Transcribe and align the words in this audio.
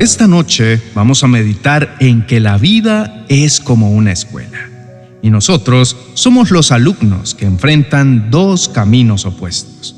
Esta 0.00 0.28
noche 0.28 0.80
vamos 0.94 1.24
a 1.24 1.26
meditar 1.26 1.96
en 1.98 2.24
que 2.24 2.38
la 2.38 2.56
vida 2.56 3.24
es 3.28 3.58
como 3.58 3.90
una 3.90 4.12
escuela 4.12 4.70
y 5.22 5.30
nosotros 5.30 5.96
somos 6.14 6.52
los 6.52 6.70
alumnos 6.70 7.34
que 7.34 7.46
enfrentan 7.46 8.30
dos 8.30 8.68
caminos 8.68 9.24
opuestos, 9.24 9.96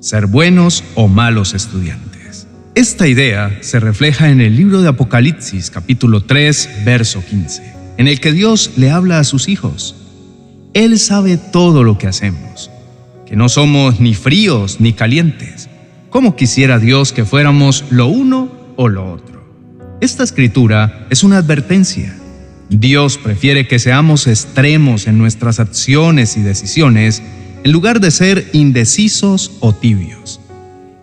ser 0.00 0.26
buenos 0.26 0.84
o 0.94 1.08
malos 1.08 1.54
estudiantes. 1.54 2.48
Esta 2.74 3.08
idea 3.08 3.56
se 3.62 3.80
refleja 3.80 4.28
en 4.28 4.42
el 4.42 4.56
libro 4.56 4.82
de 4.82 4.88
Apocalipsis 4.88 5.70
capítulo 5.70 6.22
3 6.22 6.84
verso 6.84 7.24
15, 7.24 7.62
en 7.96 8.08
el 8.08 8.20
que 8.20 8.32
Dios 8.32 8.72
le 8.76 8.90
habla 8.90 9.20
a 9.20 9.24
sus 9.24 9.48
hijos. 9.48 9.96
Él 10.74 10.98
sabe 10.98 11.38
todo 11.38 11.82
lo 11.82 11.96
que 11.96 12.08
hacemos, 12.08 12.70
que 13.26 13.36
no 13.36 13.48
somos 13.48 14.00
ni 14.00 14.12
fríos 14.12 14.80
ni 14.80 14.92
calientes. 14.92 15.70
¿Cómo 16.10 16.36
quisiera 16.36 16.78
Dios 16.78 17.14
que 17.14 17.24
fuéramos 17.24 17.86
lo 17.88 18.08
uno 18.08 18.59
o 18.80 18.88
lo 18.88 19.12
otro? 19.12 19.98
Esta 20.00 20.24
escritura 20.24 21.06
es 21.10 21.22
una 21.22 21.36
advertencia 21.36 22.16
Dios 22.70 23.18
prefiere 23.18 23.66
que 23.66 23.80
seamos 23.80 24.28
extremos 24.28 25.08
en 25.08 25.18
nuestras 25.18 25.58
acciones 25.58 26.36
y 26.36 26.42
decisiones 26.42 27.20
en 27.64 27.72
lugar 27.72 27.98
de 27.98 28.12
ser 28.12 28.48
indecisos 28.52 29.50
o 29.58 29.74
tibios. 29.74 30.40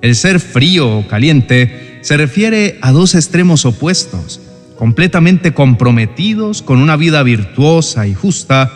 El 0.02 0.16
ser 0.16 0.40
frío 0.40 1.00
o 1.00 1.08
caliente 1.08 2.00
se 2.04 2.16
refiere 2.16 2.78
a 2.82 2.94
dos 2.94 3.16
extremos 3.16 3.66
opuestos, 3.66 4.40
completamente 4.78 5.54
comprometidos 5.54 6.62
con 6.62 6.80
una 6.80 6.96
vida 6.96 7.22
virtuosa 7.22 8.08
y 8.08 8.14
justa 8.14 8.72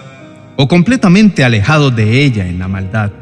o 0.58 0.68
completamente 0.68 1.46
alejados 1.46 1.96
de 1.96 2.26
ella 2.26 2.46
en 2.46 2.60
la 2.60 2.68
maldad. 2.68 3.14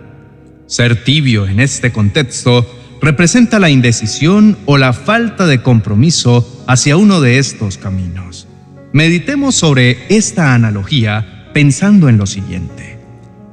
Ser 0.65 1.03
tibio 1.03 1.45
en 1.45 1.59
este 1.59 1.91
contexto 1.91 2.67
representa 3.01 3.59
la 3.59 3.69
indecisión 3.69 4.57
o 4.65 4.77
la 4.77 4.93
falta 4.93 5.45
de 5.45 5.61
compromiso 5.61 6.63
hacia 6.67 6.97
uno 6.97 7.21
de 7.21 7.39
estos 7.39 7.77
caminos. 7.77 8.47
Meditemos 8.91 9.55
sobre 9.55 9.97
esta 10.09 10.53
analogía 10.53 11.49
pensando 11.53 12.09
en 12.09 12.17
lo 12.17 12.25
siguiente. 12.25 12.97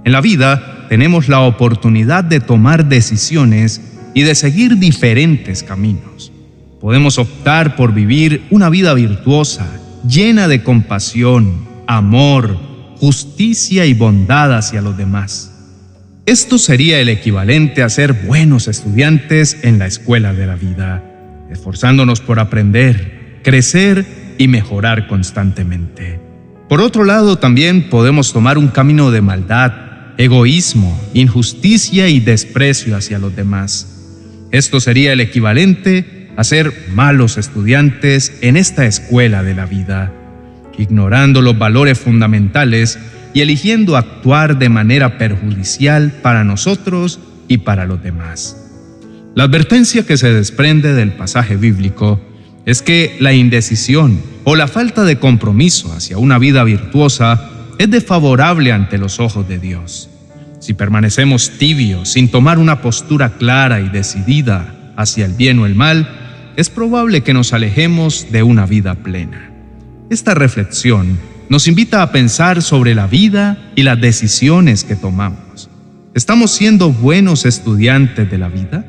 En 0.05 0.12
la 0.12 0.20
vida 0.20 0.86
tenemos 0.88 1.28
la 1.28 1.41
oportunidad 1.41 2.25
de 2.25 2.41
tomar 2.41 2.86
decisiones 2.86 3.80
y 4.14 4.22
de 4.22 4.34
seguir 4.34 4.78
diferentes 4.78 5.62
caminos. 5.62 6.33
Podemos 6.81 7.19
optar 7.19 7.77
por 7.77 7.92
vivir 7.92 8.47
una 8.50 8.70
vida 8.70 8.94
virtuosa, 8.94 9.66
llena 10.08 10.48
de 10.48 10.62
compasión, 10.62 11.66
amor, 11.86 12.56
justicia 12.98 13.86
y 13.86 13.94
bondad 13.94 14.56
hacia 14.56 14.81
los 14.81 14.97
demás. 14.97 15.55
Esto 16.27 16.58
sería 16.58 16.98
el 16.98 17.08
equivalente 17.08 17.84
a 17.84 17.88
ser 17.88 18.12
buenos 18.12 18.66
estudiantes 18.66 19.58
en 19.62 19.78
la 19.78 19.86
escuela 19.86 20.34
de 20.34 20.44
la 20.48 20.56
vida, 20.56 21.05
esforzándonos 21.52 22.20
por 22.20 22.41
aprender, 22.41 23.38
crecer 23.44 24.34
y 24.36 24.48
mejorar 24.48 25.06
constantemente. 25.06 26.19
Por 26.69 26.80
otro 26.80 27.04
lado, 27.04 27.38
también 27.38 27.88
podemos 27.91 28.32
tomar 28.32 28.58
un 28.58 28.66
camino 28.66 29.12
de 29.12 29.20
maldad, 29.20 29.72
egoísmo, 30.19 31.00
injusticia 31.14 32.08
y 32.08 32.19
desprecio 32.19 32.97
hacia 32.97 33.20
los 33.20 33.36
demás. 33.36 33.86
Esto 34.50 34.80
sería 34.80 35.12
el 35.12 35.20
equivalente 35.20 36.32
a 36.36 36.42
ser 36.42 36.88
malos 36.92 37.38
estudiantes 37.38 38.38
en 38.41 38.56
esta 38.56 38.84
escuela 38.84 39.44
de 39.44 39.54
la 39.54 39.66
vida, 39.66 40.12
ignorando 40.78 41.42
los 41.42 41.58
valores 41.58 41.98
fundamentales 41.98 42.98
y 43.34 43.41
eligiendo 43.41 43.96
actuar 43.96 44.58
de 44.58 44.69
manera 44.69 45.19
perjudicial 45.19 46.12
para 46.22 46.44
nosotros 46.44 47.20
y 47.48 47.58
para 47.58 47.84
los 47.84 48.02
demás. 48.02 48.56
La 49.34 49.44
advertencia 49.44 50.06
que 50.06 50.16
se 50.16 50.32
desprende 50.32 50.94
del 50.94 51.12
pasaje 51.12 51.56
bíblico 51.56 52.20
es 52.64 52.82
que 52.82 53.16
la 53.20 53.32
indecisión 53.32 54.20
o 54.44 54.56
la 54.56 54.69
falta 54.69 55.04
de 55.04 55.19
compromiso 55.19 55.92
hacia 55.92 56.19
una 56.19 56.38
vida 56.38 56.64
virtuosa 56.64 57.50
es 57.78 57.91
desfavorable 57.91 58.72
ante 58.72 58.98
los 58.98 59.20
ojos 59.20 59.47
de 59.47 59.58
Dios. 59.58 60.08
Si 60.60 60.72
permanecemos 60.72 61.58
tibios 61.58 62.08
sin 62.08 62.31
tomar 62.31 62.58
una 62.58 62.81
postura 62.81 63.34
clara 63.37 63.81
y 63.81 63.88
decidida 63.88 64.75
hacia 64.97 65.26
el 65.26 65.34
bien 65.34 65.58
o 65.58 65.66
el 65.66 65.75
mal, 65.75 66.08
es 66.56 66.70
probable 66.70 67.22
que 67.22 67.34
nos 67.34 67.53
alejemos 67.53 68.32
de 68.32 68.43
una 68.43 68.66
vida 68.66 68.94
plena. 68.94 69.56
Esta 70.11 70.34
reflexión 70.34 71.19
nos 71.49 71.69
invita 71.69 72.03
a 72.03 72.12
pensar 72.12 72.62
sobre 72.62 72.94
la 72.94 73.06
vida 73.06 73.72
y 73.75 73.83
las 73.83 74.00
decisiones 74.00 74.84
que 74.84 74.97
tomamos. 74.97 75.69
¿Estamos 76.15 76.50
siendo 76.50 76.93
buenos 76.93 77.44
estudiantes 77.44 78.31
de 78.31 78.39
la 78.39 78.49
vida? 78.49 78.84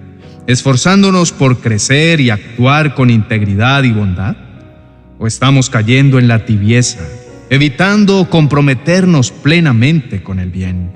esforzándonos 0.48 1.34
por 1.34 1.60
crecer 1.60 2.22
y 2.22 2.30
actuar 2.30 2.96
con 2.96 3.10
integridad 3.10 3.84
y 3.84 3.92
bondad? 3.92 4.36
¿O 5.20 5.28
estamos 5.28 5.70
cayendo 5.70 6.20
en 6.20 6.28
la 6.28 6.46
tibieza, 6.46 7.02
evitando 7.50 8.30
comprometernos 8.30 9.32
plenamente 9.32 10.24
con 10.24 10.40
el 10.40 10.50
bien? 10.50 10.94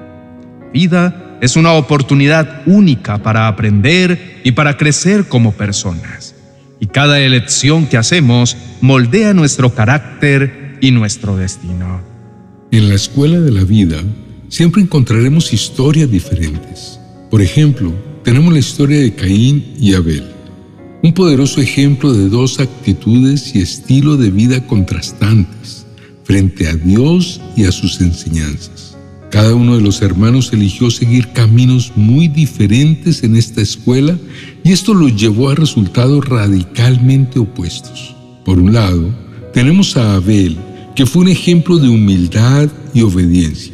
Vida 0.73 1.37
es 1.41 1.57
una 1.57 1.73
oportunidad 1.73 2.61
única 2.65 3.17
para 3.17 3.47
aprender 3.47 4.39
y 4.43 4.53
para 4.53 4.77
crecer 4.77 5.27
como 5.27 5.51
personas. 5.51 6.30
Y 6.81 6.87
cada 6.87 7.21
elección 7.21 7.85
que 7.85 7.95
hacemos 7.95 8.57
moldea 8.81 9.33
nuestro 9.33 9.73
carácter 9.73 10.77
y 10.81 10.91
nuestro 10.91 11.37
destino. 11.37 12.01
En 12.71 12.89
la 12.89 12.95
escuela 12.95 13.39
de 13.39 13.51
la 13.51 13.63
vida 13.63 14.01
siempre 14.49 14.81
encontraremos 14.81 15.53
historias 15.53 16.11
diferentes. 16.11 16.99
Por 17.29 17.41
ejemplo, 17.41 17.93
tenemos 18.23 18.51
la 18.51 18.59
historia 18.59 18.99
de 18.99 19.13
Caín 19.13 19.75
y 19.79 19.93
Abel, 19.93 20.25
un 21.03 21.13
poderoso 21.13 21.61
ejemplo 21.61 22.11
de 22.13 22.27
dos 22.27 22.59
actitudes 22.59 23.55
y 23.55 23.61
estilo 23.61 24.17
de 24.17 24.31
vida 24.31 24.67
contrastantes 24.67 25.85
frente 26.23 26.67
a 26.67 26.75
Dios 26.75 27.41
y 27.55 27.65
a 27.65 27.71
sus 27.71 28.01
enseñanzas. 28.01 28.90
Cada 29.31 29.55
uno 29.55 29.77
de 29.77 29.81
los 29.81 30.01
hermanos 30.01 30.51
eligió 30.51 30.91
seguir 30.91 31.29
caminos 31.29 31.93
muy 31.95 32.27
diferentes 32.27 33.23
en 33.23 33.37
esta 33.37 33.61
escuela 33.61 34.17
y 34.61 34.73
esto 34.73 34.93
los 34.93 35.15
llevó 35.15 35.49
a 35.49 35.55
resultados 35.55 36.27
radicalmente 36.27 37.39
opuestos. 37.39 38.13
Por 38.43 38.59
un 38.59 38.73
lado, 38.73 39.09
tenemos 39.53 39.95
a 39.95 40.15
Abel, 40.15 40.57
que 40.95 41.05
fue 41.05 41.21
un 41.21 41.29
ejemplo 41.29 41.77
de 41.77 41.87
humildad 41.87 42.69
y 42.93 43.03
obediencia. 43.03 43.73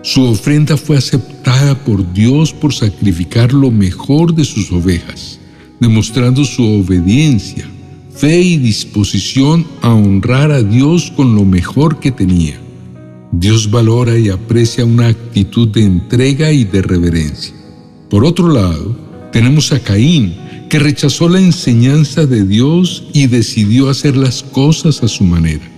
Su 0.00 0.22
ofrenda 0.22 0.78
fue 0.78 0.96
aceptada 0.96 1.74
por 1.84 2.10
Dios 2.14 2.54
por 2.54 2.72
sacrificar 2.72 3.52
lo 3.52 3.70
mejor 3.70 4.34
de 4.34 4.44
sus 4.44 4.72
ovejas, 4.72 5.38
demostrando 5.80 6.46
su 6.46 6.64
obediencia, 6.64 7.66
fe 8.14 8.40
y 8.40 8.56
disposición 8.56 9.66
a 9.82 9.92
honrar 9.92 10.50
a 10.50 10.62
Dios 10.62 11.12
con 11.14 11.34
lo 11.34 11.44
mejor 11.44 12.00
que 12.00 12.10
tenía. 12.10 12.63
Dios 13.36 13.68
valora 13.68 14.16
y 14.16 14.28
aprecia 14.28 14.84
una 14.84 15.08
actitud 15.08 15.66
de 15.68 15.82
entrega 15.82 16.52
y 16.52 16.62
de 16.62 16.82
reverencia. 16.82 17.52
Por 18.08 18.24
otro 18.24 18.48
lado, 18.48 18.96
tenemos 19.32 19.72
a 19.72 19.80
Caín, 19.80 20.36
que 20.70 20.78
rechazó 20.78 21.28
la 21.28 21.40
enseñanza 21.40 22.26
de 22.26 22.46
Dios 22.46 23.08
y 23.12 23.26
decidió 23.26 23.90
hacer 23.90 24.16
las 24.16 24.44
cosas 24.44 25.02
a 25.02 25.08
su 25.08 25.24
manera. 25.24 25.68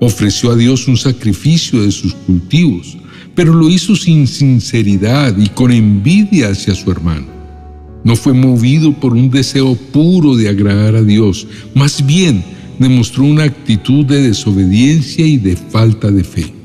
Ofreció 0.00 0.52
a 0.52 0.56
Dios 0.56 0.86
un 0.86 0.96
sacrificio 0.96 1.82
de 1.82 1.90
sus 1.90 2.14
cultivos, 2.14 2.96
pero 3.34 3.52
lo 3.52 3.68
hizo 3.68 3.96
sin 3.96 4.28
sinceridad 4.28 5.36
y 5.36 5.48
con 5.48 5.72
envidia 5.72 6.50
hacia 6.50 6.76
su 6.76 6.92
hermano. 6.92 7.26
No 8.04 8.14
fue 8.14 8.34
movido 8.34 8.92
por 8.92 9.14
un 9.14 9.30
deseo 9.30 9.74
puro 9.74 10.36
de 10.36 10.48
agradar 10.48 10.94
a 10.94 11.02
Dios, 11.02 11.48
más 11.74 12.06
bien 12.06 12.44
demostró 12.78 13.24
una 13.24 13.42
actitud 13.42 14.04
de 14.04 14.22
desobediencia 14.22 15.26
y 15.26 15.38
de 15.38 15.56
falta 15.56 16.12
de 16.12 16.22
fe. 16.22 16.63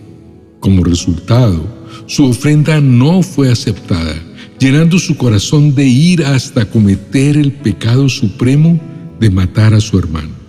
Como 0.60 0.84
resultado, 0.84 1.64
su 2.06 2.26
ofrenda 2.26 2.82
no 2.82 3.22
fue 3.22 3.52
aceptada, 3.52 4.16
llenando 4.60 5.00
su 5.00 5.16
corazón 5.16 5.74
de 5.74 5.86
ira 5.86 6.36
hasta 6.36 6.66
cometer 6.66 7.38
el 7.38 7.54
pecado 7.54 8.10
supremo 8.10 8.80
de 9.20 9.30
matar 9.30 9.74
a 9.74 9.80
su 9.80 9.98
hermano. 9.98 10.40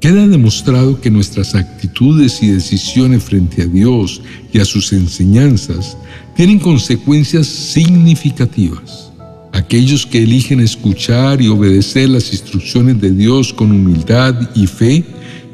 Queda 0.00 0.26
demostrado 0.28 1.00
que 1.00 1.10
nuestras 1.10 1.54
actitudes 1.54 2.42
y 2.42 2.48
decisiones 2.48 3.24
frente 3.24 3.62
a 3.62 3.66
Dios 3.66 4.20
y 4.52 4.58
a 4.58 4.64
sus 4.64 4.92
enseñanzas 4.92 5.96
tienen 6.36 6.58
consecuencias 6.58 7.46
significativas. 7.46 9.10
Aquellos 9.52 10.04
que 10.04 10.22
eligen 10.22 10.60
escuchar 10.60 11.40
y 11.40 11.48
obedecer 11.48 12.10
las 12.10 12.30
instrucciones 12.30 13.00
de 13.00 13.10
Dios 13.10 13.54
con 13.54 13.72
humildad 13.72 14.50
y 14.54 14.66
fe 14.66 15.02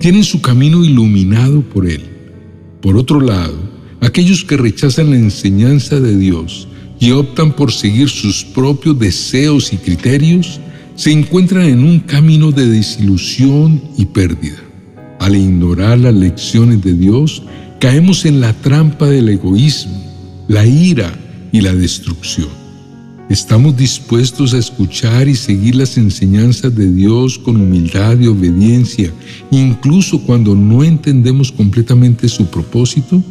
tienen 0.01 0.25
su 0.25 0.41
camino 0.41 0.85
iluminado 0.85 1.63
por 1.63 1.87
Él. 1.87 2.03
Por 2.81 2.97
otro 2.97 3.21
lado, 3.21 3.72
aquellos 4.03 4.45
que 4.45 4.57
rechazan 4.57 5.11
la 5.11 5.17
enseñanza 5.17 5.99
de 6.01 6.17
Dios 6.17 6.69
y 7.01 7.13
optan 7.13 7.55
por 7.55 7.73
seguir 7.73 8.09
sus 8.09 8.45
propios 8.45 8.99
deseos 8.99 9.73
y 9.73 9.77
criterios, 9.77 10.61
se 10.95 11.11
encuentran 11.11 11.67
en 11.67 11.85
un 11.85 12.01
camino 12.01 12.53
de 12.53 12.67
desilusión 12.67 13.81
y 13.97 14.05
pérdida. 14.05 14.59
Al 15.19 15.37
ignorar 15.37 15.99
las 16.01 16.15
lecciones 16.15 16.83
de 16.83 16.95
Dios, 16.95 17.43
caemos 17.81 18.25
en 18.25 18.41
la 18.41 18.53
trampa 18.53 19.07
del 19.07 19.29
egoísmo, 19.29 20.05
la 20.49 20.67
ira 20.67 21.13
y 21.53 21.61
la 21.61 21.73
destrucción. 21.73 22.49
Estamos 23.29 23.77
dispuestos 23.77 24.53
a 24.53 24.59
escuchar 24.59 25.27
y 25.29 25.35
seguir 25.35 25.77
las 25.77 25.97
enseñanzas 25.97 26.75
de 26.75 26.93
Dios 26.93 27.39
con 27.39 27.57
humildad 27.57 28.19
y 28.19 28.27
obediencia, 28.27 29.11
incluso 29.51 30.21
cuando 30.21 30.55
no 30.55 30.85
entendemos 30.85 31.51
completamente 31.51 32.29
su 32.29 32.47
propósito. 32.47 33.23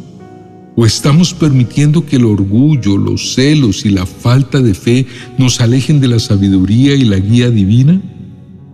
¿O 0.74 0.86
estamos 0.86 1.34
permitiendo 1.34 2.06
que 2.06 2.16
el 2.16 2.24
orgullo, 2.24 2.96
los 2.96 3.34
celos 3.34 3.84
y 3.84 3.90
la 3.90 4.06
falta 4.06 4.60
de 4.60 4.74
fe 4.74 5.06
nos 5.38 5.60
alejen 5.60 6.00
de 6.00 6.08
la 6.08 6.18
sabiduría 6.18 6.94
y 6.94 7.04
la 7.04 7.18
guía 7.18 7.50
divina? 7.50 8.00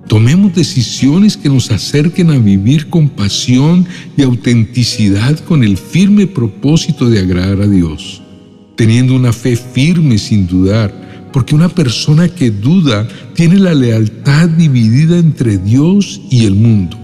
Tomemos 0.07 0.55
decisiones 0.55 1.37
que 1.37 1.49
nos 1.49 1.71
acerquen 1.71 2.31
a 2.31 2.39
vivir 2.39 2.89
con 2.89 3.09
pasión 3.09 3.87
y 4.17 4.23
autenticidad 4.23 5.39
con 5.41 5.65
el 5.65 5.77
firme 5.77 6.27
propósito 6.27 7.11
de 7.11 7.19
agradar 7.19 7.63
a 7.63 7.67
Dios, 7.67 8.23
teniendo 8.77 9.15
una 9.15 9.33
fe 9.33 9.57
firme 9.57 10.17
sin 10.19 10.47
dudar, 10.47 11.29
porque 11.33 11.55
una 11.55 11.69
persona 11.69 12.29
que 12.29 12.51
duda 12.51 13.07
tiene 13.35 13.59
la 13.59 13.75
lealtad 13.75 14.49
dividida 14.49 15.19
entre 15.19 15.59
Dios 15.59 16.21
y 16.31 16.47
el 16.47 16.55
mundo 16.55 16.99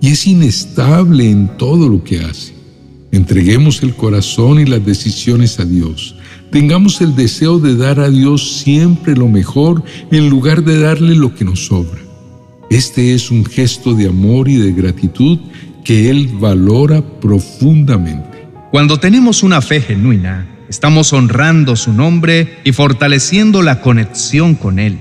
y 0.00 0.08
es 0.08 0.26
inestable 0.26 1.28
en 1.28 1.48
todo 1.56 1.88
lo 1.88 2.02
que 2.04 2.20
hace. 2.20 2.55
Entreguemos 3.12 3.82
el 3.82 3.94
corazón 3.94 4.60
y 4.60 4.66
las 4.66 4.84
decisiones 4.84 5.58
a 5.60 5.64
Dios. 5.64 6.16
Tengamos 6.50 7.00
el 7.00 7.14
deseo 7.14 7.58
de 7.58 7.76
dar 7.76 8.00
a 8.00 8.10
Dios 8.10 8.60
siempre 8.60 9.16
lo 9.16 9.28
mejor 9.28 9.82
en 10.10 10.28
lugar 10.28 10.62
de 10.62 10.80
darle 10.80 11.14
lo 11.14 11.34
que 11.34 11.44
nos 11.44 11.66
sobra. 11.66 12.00
Este 12.70 13.14
es 13.14 13.30
un 13.30 13.44
gesto 13.44 13.94
de 13.94 14.08
amor 14.08 14.48
y 14.48 14.56
de 14.56 14.72
gratitud 14.72 15.38
que 15.84 16.10
Él 16.10 16.28
valora 16.40 17.00
profundamente. 17.20 18.48
Cuando 18.72 18.98
tenemos 18.98 19.42
una 19.42 19.62
fe 19.62 19.80
genuina, 19.80 20.46
estamos 20.68 21.12
honrando 21.12 21.76
su 21.76 21.92
nombre 21.92 22.58
y 22.64 22.72
fortaleciendo 22.72 23.62
la 23.62 23.80
conexión 23.80 24.56
con 24.56 24.78
Él. 24.80 24.98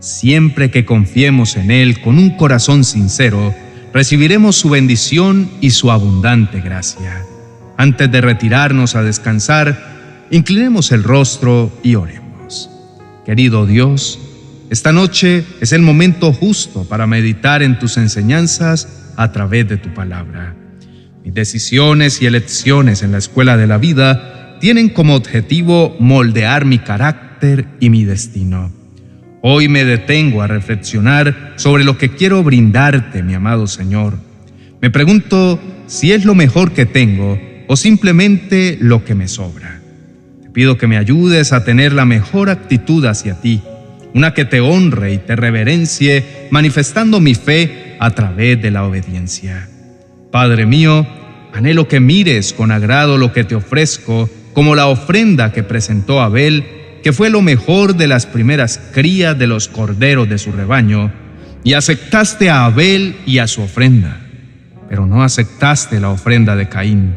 Siempre 0.00 0.70
que 0.70 0.84
confiemos 0.84 1.56
en 1.56 1.70
Él 1.70 2.00
con 2.00 2.18
un 2.18 2.30
corazón 2.30 2.82
sincero, 2.84 3.54
recibiremos 3.92 4.56
su 4.56 4.70
bendición 4.70 5.50
y 5.60 5.70
su 5.70 5.90
abundante 5.90 6.60
gracia. 6.60 7.22
Antes 7.76 8.10
de 8.10 8.20
retirarnos 8.20 8.96
a 8.96 9.02
descansar, 9.02 10.26
inclinemos 10.30 10.92
el 10.92 11.04
rostro 11.04 11.72
y 11.82 11.94
oremos. 11.94 12.70
Querido 13.24 13.66
Dios, 13.66 14.18
esta 14.70 14.92
noche 14.92 15.44
es 15.60 15.72
el 15.72 15.82
momento 15.82 16.32
justo 16.32 16.84
para 16.84 17.06
meditar 17.06 17.62
en 17.62 17.78
tus 17.78 17.96
enseñanzas 17.96 19.12
a 19.16 19.32
través 19.32 19.68
de 19.68 19.76
tu 19.76 19.94
palabra. 19.94 20.54
Mis 21.24 21.34
decisiones 21.34 22.20
y 22.20 22.26
elecciones 22.26 23.02
en 23.02 23.12
la 23.12 23.18
escuela 23.18 23.56
de 23.56 23.66
la 23.66 23.78
vida 23.78 24.58
tienen 24.60 24.88
como 24.88 25.14
objetivo 25.14 25.96
moldear 26.00 26.64
mi 26.64 26.78
carácter 26.78 27.66
y 27.80 27.90
mi 27.90 28.04
destino. 28.04 28.77
Hoy 29.40 29.68
me 29.68 29.84
detengo 29.84 30.42
a 30.42 30.46
reflexionar 30.46 31.54
sobre 31.56 31.84
lo 31.84 31.96
que 31.96 32.10
quiero 32.10 32.42
brindarte, 32.42 33.22
mi 33.22 33.34
amado 33.34 33.66
Señor. 33.66 34.18
Me 34.80 34.90
pregunto 34.90 35.60
si 35.86 36.12
es 36.12 36.24
lo 36.24 36.34
mejor 36.34 36.72
que 36.72 36.86
tengo 36.86 37.38
o 37.66 37.76
simplemente 37.76 38.78
lo 38.80 39.04
que 39.04 39.14
me 39.14 39.28
sobra. 39.28 39.80
Te 40.42 40.50
pido 40.50 40.76
que 40.76 40.86
me 40.86 40.96
ayudes 40.96 41.52
a 41.52 41.64
tener 41.64 41.92
la 41.92 42.04
mejor 42.04 42.50
actitud 42.50 43.04
hacia 43.04 43.40
ti 43.40 43.62
una 44.14 44.34
que 44.34 44.44
te 44.44 44.60
honre 44.60 45.12
y 45.12 45.18
te 45.18 45.36
reverencie, 45.36 46.48
manifestando 46.50 47.20
mi 47.20 47.34
fe 47.34 47.96
a 47.98 48.10
través 48.10 48.60
de 48.60 48.70
la 48.70 48.84
obediencia. 48.84 49.68
Padre 50.30 50.66
mío, 50.66 51.06
anhelo 51.52 51.88
que 51.88 52.00
mires 52.00 52.52
con 52.52 52.70
agrado 52.70 53.18
lo 53.18 53.32
que 53.32 53.44
te 53.44 53.54
ofrezco, 53.54 54.28
como 54.52 54.74
la 54.74 54.86
ofrenda 54.86 55.52
que 55.52 55.62
presentó 55.62 56.20
Abel, 56.20 56.64
que 57.02 57.12
fue 57.12 57.30
lo 57.30 57.42
mejor 57.42 57.96
de 57.96 58.06
las 58.06 58.26
primeras 58.26 58.80
crías 58.92 59.38
de 59.38 59.46
los 59.46 59.68
corderos 59.68 60.28
de 60.28 60.38
su 60.38 60.52
rebaño, 60.52 61.12
y 61.64 61.74
aceptaste 61.74 62.50
a 62.50 62.64
Abel 62.64 63.16
y 63.26 63.38
a 63.38 63.46
su 63.46 63.62
ofrenda, 63.62 64.20
pero 64.88 65.06
no 65.06 65.22
aceptaste 65.22 66.00
la 66.00 66.10
ofrenda 66.10 66.56
de 66.56 66.68
Caín. 66.68 67.14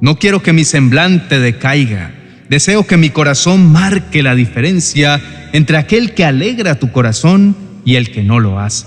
No 0.00 0.18
quiero 0.18 0.42
que 0.42 0.52
mi 0.52 0.64
semblante 0.64 1.38
decaiga, 1.38 2.12
deseo 2.48 2.86
que 2.86 2.96
mi 2.96 3.10
corazón 3.10 3.72
marque 3.72 4.22
la 4.22 4.34
diferencia 4.34 5.20
entre 5.52 5.76
aquel 5.76 6.12
que 6.12 6.24
alegra 6.24 6.78
tu 6.78 6.92
corazón 6.92 7.56
y 7.84 7.96
el 7.96 8.10
que 8.10 8.22
no 8.22 8.40
lo 8.40 8.60
hace. 8.60 8.86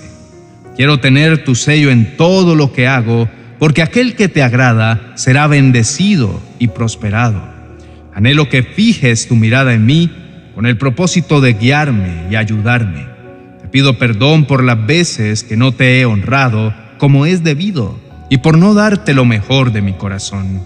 Quiero 0.76 1.00
tener 1.00 1.44
tu 1.44 1.56
sello 1.56 1.90
en 1.90 2.18
todo 2.18 2.56
lo 2.56 2.72
que 2.72 2.88
hago, 2.88 3.28
porque 3.58 3.82
aquel 3.82 4.16
que 4.16 4.28
te 4.28 4.44
agrada 4.44 5.14
será 5.16 5.48
bendecido 5.48 6.40
y 6.60 6.68
prosperado. 6.68 7.57
Anhelo 8.18 8.50
que 8.50 8.64
fijes 8.64 9.30
tu 9.30 9.36
mirada 9.36 9.74
en 9.74 9.86
mí 9.86 10.12
con 10.56 10.66
el 10.66 10.76
propósito 10.78 11.40
de 11.40 11.54
guiarme 11.54 12.26
y 12.30 12.36
ayudarme. 12.36 13.06
Te 13.62 13.70
pido 13.70 13.98
perdón 13.98 14.46
por 14.46 14.64
las 14.64 14.86
veces 14.86 15.46
que 15.46 15.56
no 15.56 15.72
te 15.72 16.02
he 16.02 16.06
honrado 16.06 16.74
como 16.98 17.26
es 17.26 17.44
debido 17.44 17.98
y 18.30 18.40
por 18.40 18.58
no 18.58 18.74
darte 18.74 19.14
lo 19.14 19.24
mejor 19.24 19.72
de 19.72 19.82
mi 19.82 19.94
corazón. 19.94 20.62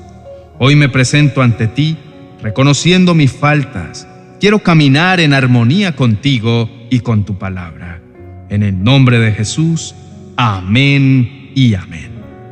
Hoy 0.58 0.76
me 0.76 0.90
presento 0.90 1.44
ante 1.44 1.68
ti 1.68 1.98
reconociendo 2.42 3.14
mis 3.14 3.32
faltas 3.32 4.08
Quiero 4.42 4.58
caminar 4.58 5.20
en 5.20 5.36
armonía 5.36 5.96
contigo 5.96 6.68
y 6.90 7.02
con 7.02 7.26
tu 7.26 7.38
palabra. 7.38 8.02
En 8.50 8.64
el 8.64 8.84
nombre 8.84 9.20
de 9.20 9.34
Jesús, 9.34 9.94
amén 10.36 11.52
y 11.54 11.76
amén. 11.76 12.10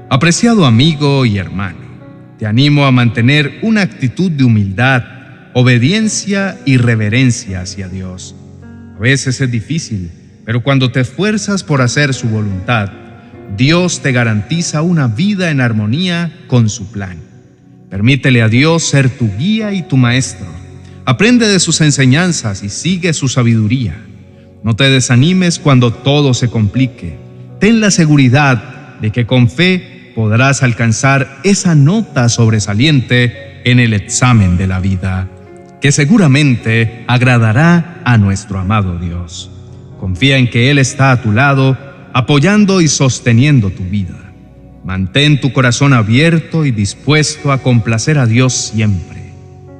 Apreciado 0.07 0.67
amigo 0.67 1.25
y 1.25 1.39
hermano, 1.39 1.78
te 2.39 2.47
animo 2.47 2.85
a 2.85 2.91
mantener 2.91 3.59
una 3.61 3.81
actitud 3.81 4.31
de 4.31 4.45
humildad, 4.45 5.03
obediencia 5.53 6.57
y 6.65 6.77
reverencia 6.77 7.61
hacia 7.61 7.87
Dios. 7.89 8.35
A 8.95 8.99
veces 8.99 9.39
es 9.41 9.51
difícil, 9.51 10.09
pero 10.45 10.63
cuando 10.63 10.91
te 10.91 11.01
esfuerzas 11.01 11.63
por 11.63 11.81
hacer 11.81 12.13
su 12.13 12.29
voluntad, 12.29 12.91
Dios 13.55 14.01
te 14.01 14.11
garantiza 14.11 14.81
una 14.81 15.07
vida 15.07 15.51
en 15.51 15.61
armonía 15.61 16.31
con 16.47 16.69
su 16.69 16.91
plan. 16.91 17.17
Permítele 17.89 18.41
a 18.41 18.47
Dios 18.47 18.83
ser 18.83 19.09
tu 19.09 19.29
guía 19.37 19.73
y 19.73 19.83
tu 19.83 19.97
maestro 19.97 20.59
Aprende 21.09 21.47
de 21.47 21.59
sus 21.59 21.81
enseñanzas 21.81 22.61
y 22.61 22.69
sigue 22.69 23.13
su 23.13 23.29
sabiduría. 23.29 23.99
No 24.63 24.75
te 24.75 24.91
desanimes 24.91 25.57
cuando 25.57 25.91
todo 25.91 26.35
se 26.35 26.49
complique. 26.49 27.17
Ten 27.59 27.81
la 27.81 27.89
seguridad 27.89 28.99
de 29.01 29.11
que 29.11 29.25
con 29.25 29.49
fe 29.49 29.98
podrás 30.19 30.63
alcanzar 30.63 31.39
esa 31.45 31.75
nota 31.75 32.27
sobresaliente 32.27 33.61
en 33.63 33.79
el 33.79 33.93
examen 33.93 34.57
de 34.57 34.67
la 34.67 34.81
vida, 34.81 35.29
que 35.79 35.93
seguramente 35.93 37.05
agradará 37.07 38.01
a 38.03 38.17
nuestro 38.17 38.59
amado 38.59 38.99
Dios. 38.99 39.49
Confía 39.97 40.37
en 40.37 40.49
que 40.49 40.71
Él 40.71 40.77
está 40.77 41.13
a 41.13 41.21
tu 41.21 41.31
lado, 41.31 41.77
apoyando 42.11 42.81
y 42.81 42.89
sosteniendo 42.89 43.69
tu 43.69 43.85
vida. 43.85 44.33
Mantén 44.83 45.39
tu 45.39 45.53
corazón 45.53 45.93
abierto 45.93 46.65
y 46.65 46.71
dispuesto 46.71 47.53
a 47.53 47.59
complacer 47.59 48.17
a 48.17 48.25
Dios 48.25 48.53
siempre. 48.53 49.21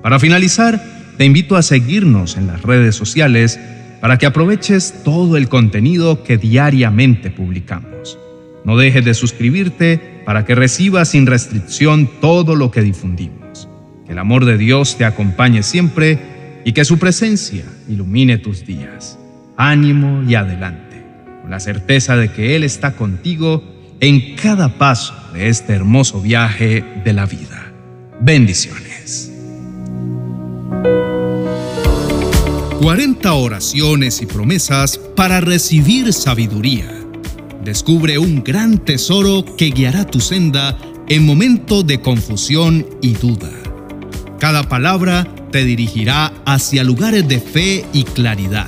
Para 0.01 0.19
finalizar, 0.19 0.81
te 1.17 1.25
invito 1.25 1.58
a 1.58 1.63
seguirnos 1.63 2.38
en 2.38 2.48
las 2.48 2.62
redes 2.62 2.96
sociales 2.96 3.60
para 4.00 4.17
que 4.17 4.25
aproveches 4.25 5.03
todo 5.03 5.36
el 5.36 5.50
contenido 5.50 6.24
que 6.24 6.38
diariamente 6.38 7.29
publicamos. 7.29 8.17
No 8.63 8.77
dejes 8.77 9.03
de 9.03 9.13
suscribirte 9.13 10.19
para 10.29 10.45
que 10.45 10.53
recibas 10.53 11.09
sin 11.09 11.25
restricción 11.25 12.07
todo 12.21 12.55
lo 12.55 12.69
que 12.69 12.83
difundimos. 12.83 13.67
Que 14.05 14.12
el 14.12 14.19
amor 14.19 14.45
de 14.45 14.59
Dios 14.59 14.95
te 14.95 15.03
acompañe 15.03 15.63
siempre 15.63 16.19
y 16.63 16.74
que 16.74 16.86
su 16.86 17.00
presencia 17.00 17.63
ilumine 17.88 18.38
tus 18.38 18.63
días. 18.63 19.17
Ánimo 19.57 20.21
y 20.29 20.36
adelante, 20.36 21.03
con 21.41 21.50
la 21.50 21.59
certeza 21.59 22.15
de 22.15 22.31
que 22.31 22.55
Él 22.55 22.63
está 22.63 22.91
contigo 22.91 23.63
en 24.01 24.36
cada 24.36 24.77
paso 24.77 25.15
de 25.33 25.50
este 25.50 25.74
hermoso 25.74 26.21
viaje 26.21 26.86
de 27.03 27.13
la 27.13 27.25
vida. 27.25 27.74
Bendiciones. 28.21 29.33
40 32.79 33.33
oraciones 33.33 34.21
y 34.21 34.27
promesas 34.27 35.00
para 35.15 35.41
recibir 35.41 36.13
sabiduría. 36.13 36.99
Descubre 37.63 38.18
un 38.18 38.44
gran 38.44 38.78
tesoro 38.78 39.44
que 39.58 39.72
guiará 39.72 40.06
tu 40.06 40.22
senda 40.22 40.78
en 41.08 41.25
momentos 41.25 41.86
de 41.86 42.00
confusión 42.00 42.86
y 43.01 43.13
duda. 43.13 43.51
Cada 44.39 44.70
palabra 44.70 45.28
te 45.51 45.66
dirigirá 45.66 46.32
hacia 46.46 46.84
lugares 46.84 47.28
de 47.28 47.39
fe 47.39 47.86
y 47.92 48.04
claridad. 48.04 48.68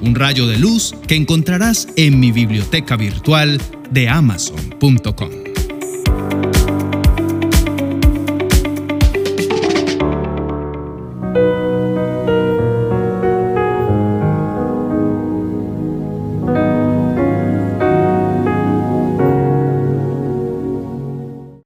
Un 0.00 0.14
rayo 0.14 0.46
de 0.46 0.58
luz 0.58 0.94
que 1.06 1.14
encontrarás 1.14 1.88
en 1.96 2.18
mi 2.18 2.32
biblioteca 2.32 2.96
virtual 2.96 3.60
de 3.90 4.08
amazon.com. 4.08 5.30